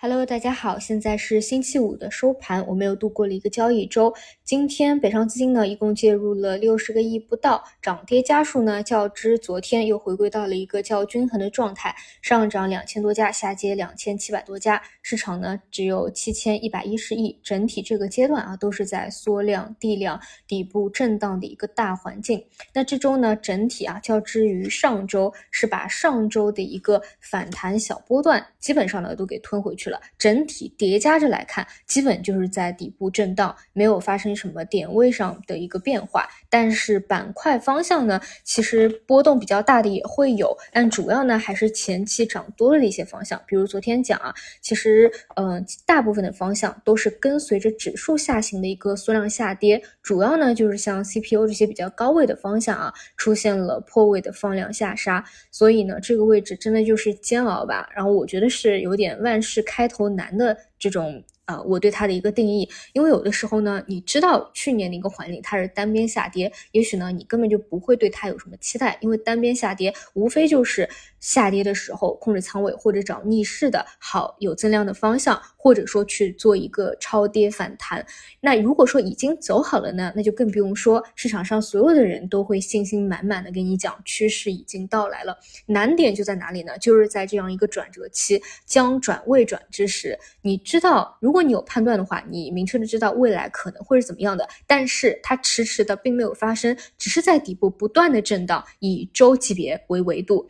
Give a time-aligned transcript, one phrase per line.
[0.00, 4.14] Hello，大家好，现在是星期五的收盘，我们又度过了一个交易周。
[4.44, 11.92] 今天北上资金呢一共介入了六十个亿不到，涨跌家数呢较之昨天又回归到了一个较均衡的状态，
[12.22, 22.40] 上涨两千多家，下跌两千七百多家，市场呢只有七千一百一十亿，整体这个阶段啊都是在缩量地量底部震荡的一个大环境。
[22.72, 29.87] 那这周呢整体啊较之于上周是把上周的一个反弹小波段基本上呢都给吞回去。
[29.88, 36.28] 了，整体叠加着来看，基本就是在底部震荡，没有发生什么点位上的一个变化。
[36.48, 43.40] 但是板块方向呢，其实波动比较大的也会有，但主要呢还是前期涨多了的一些方向。
[43.46, 57.88] 比如昨天讲啊，其实嗯，大部分的方向都是跟随着指数下行的一个缩量下跌，主要呢就是像 CPU 这些比较高位的方向啊，出现了破位的放量下杀，所以呢这个位置真的就是煎熬吧。
[57.94, 59.77] 然后我觉得是有点万事开。
[59.78, 61.22] 开头难的这种。
[61.48, 70.86] 呃，我对它的一个定义，因为有的时候呢，你知道去年的一个环境它是单边下跌，也许呢你根本就不会对它有什么期待，因为单边下跌无非就是
[71.20, 78.04] 下跌的时候控制仓位或者找逆势的好有增量的方向，或者说去做一个超跌反弹。
[78.42, 85.34] 那如果说已经走好了呢，那就更不用说市场上所有的人都会信心满满的跟你讲趋势已经到来了。
[85.64, 86.76] 难点就在哪里呢？
[86.76, 91.37] 就是在这样一个转折期将转未转之时，你知道如果。
[91.38, 100.48] 如果你有判断的话，你明确的知道未来可能会是怎么样的，但是它迟迟的并没有发生，只是在底部不断的震荡，以周级别为维度，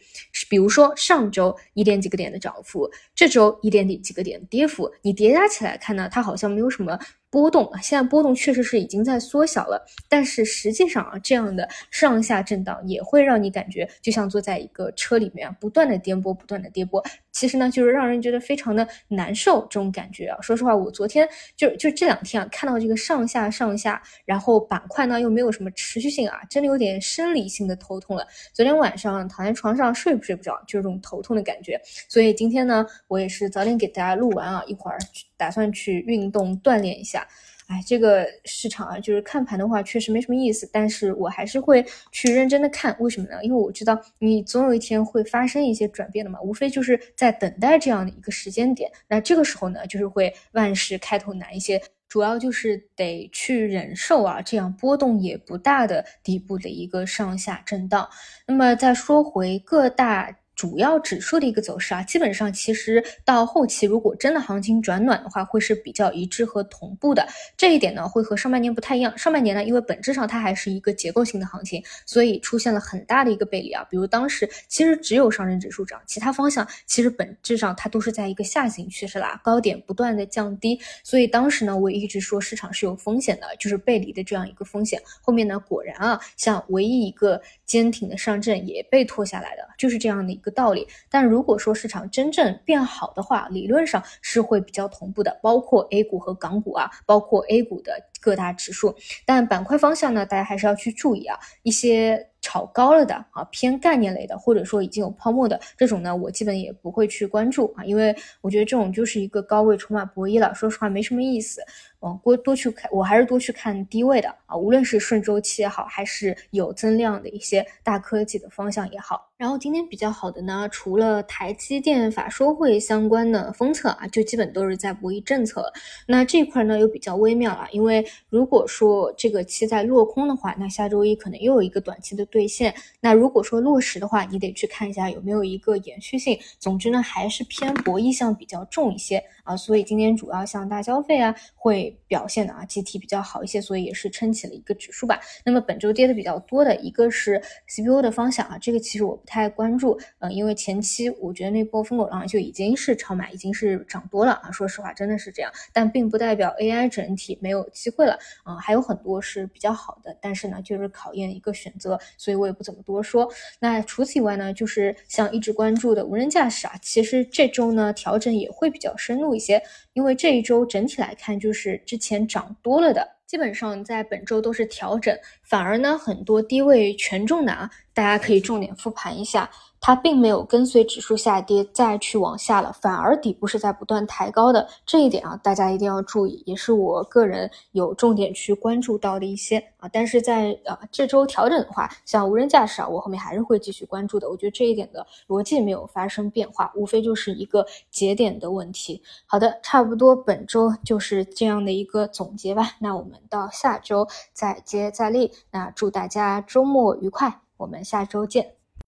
[0.49, 6.99] 比如说上周一点几个点的涨幅，这周一点几个点跌幅，你叠加起来看呢，它好像没有什么。
[7.31, 17.05] 波动啊，现在波动确实是已经在缩小了，但是实际上啊，这样的上下震荡也会让你感觉就像坐在一个车里面啊，不断的颠簸，不断的颠簸。
[17.31, 20.39] 其实呢，就是让人觉得非常的难受这种感觉啊。
[20.41, 28.27] 说实话，我昨天就就这两天啊，看到这个上下上下，然后板块呢又没有什么持续性啊，真的有点生理性的头痛了。
[28.53, 31.81] 昨天晚上躺在床上睡不睡不着，就是这种头痛的感觉。
[32.09, 34.99] 所以今天呢，我也是早点给大家录完啊，一会儿
[35.37, 37.18] 打算去运动锻炼一下。
[37.67, 40.67] 哎，这个市场啊，就是看盘的话，确实没什么意思。
[40.73, 43.45] 但是我还是会去认真的看，为什么呢？
[43.45, 48.91] 因为我知道你总有一天会发生一些转变的嘛，无非就是在等待这样的一个时间点。
[49.07, 51.79] 那这个时候呢，就是会万事开头难一些，
[52.09, 58.09] 主要就是得去忍受啊，这样波动也不大的底部的一个上下震荡。
[58.47, 60.35] 那么再说回各大。
[60.59, 67.25] 主要指数的一个走势啊，基本上其实到后期如果真的行情转暖的话，会是比较一致和同步的。
[67.57, 69.17] 这一点呢，会和上半年不太一样。
[69.17, 73.87] 上半年呢，因为本质上它还是一个结构性的行情，所以出现了很大的一个背离啊。
[73.89, 80.81] 比如当时其实只有上证指数涨，其他方向其实本质上它都是在一个下行趋势啦，高点不断的降低。
[81.05, 85.01] 所以当时呢，我一直说市场是有风险的，就是背离的这样一个风险。
[85.23, 90.48] 后面呢，果然啊，像唯一一个坚挺的上证也被拖下来的，就是这样的一个。
[90.51, 98.95] 道理，但如果说市场真正变好的话，理论上是会比较同步的，包括 A 股和港股啊，包括 A 股的各大指数。
[99.25, 111.61] 但板块方向呢，大家还是要去注意啊，一些炒高了的啊，偏概念类的，或者说已经有泡沫的这种呢，我基本也不会去关注啊，因为我觉得这种就是一个高位筹码博弈了，说实话没什么意思。
[112.01, 119.29] 嗯，多多去看，我还是多去看低位的啊，无论是顺周期也好，还是有增量的一些大科技的方向也好。
[119.37, 125.73] 然后今天比较好的呢，除了台积电法说会相关的封测啊，就基本都是在博弈政策。
[126.07, 132.75] 那这块呢又比较微妙了，因为如果说这个期在落空的话，那下周一可能又有一个短期的兑现。
[133.01, 136.39] 那如果说落实的话，你得去看一下有没有一个延续性。
[136.59, 139.57] 总之呢，还是偏博弈项比较重一些啊。
[139.57, 141.97] 所以今天主要像大消费啊会。
[142.09, 145.21] 表现的啊，集体比较好一些，所以也是撑起了一个指数吧。
[145.45, 154.51] 那么本周跌的比较多的一个是 CPU 的方向啊，这个其实我不太关注，嗯，因为前期我觉得那波疯狗浪就已经是超买，已经是涨多了啊。
[154.51, 163.27] 说实话，真的是这样，但并不代表 AI 整体没有机会了啊，还有很多是比较好的，但是呢，就是考验一个选择，所以我也不怎么多说。
[163.59, 169.63] 那除此以外呢，就是像一直关注的无人驾驶啊，其实这周呢调整也会比较深入一些，
[169.95, 171.79] 因为这一周整体来看就是。
[171.87, 177.71] 之前涨多了的，基本上在本周都是调整，反而呢很多低位权重的啊。
[177.99, 179.51] 大家可以重点复盘一下。
[179.81, 189.89] 它并没有跟随指数下跌再去往下了，反而底部是在不断抬高的这一点啊，大家一定要注意，也是我个人有重点去关注到的一些啊。
[189.93, 194.29] 但是在呃这周调整的话，像无人驾驶啊，我后面还是会继续关注的。
[194.29, 199.01] 我觉得这一点的逻辑没有发生变化，无非就是一个节点的问题。
[199.27, 202.73] 好的，差不多本周就是这样的一个总结吧。
[202.81, 205.31] 那我们到下周再接再厉。
[205.53, 208.58] 那祝大家周末愉快，我们下周见。